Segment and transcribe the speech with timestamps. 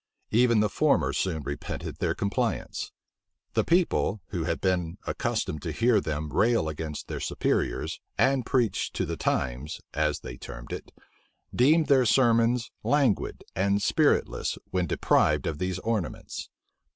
[0.31, 2.91] Even the former soon repented their compliance.
[3.53, 8.91] The people, who had been accustomed to hear them rail against their superiors, and preach
[8.93, 10.91] to the times, as they termed it,
[11.53, 16.49] deemed their sermons languid and spiritless when deprived of these ornaments.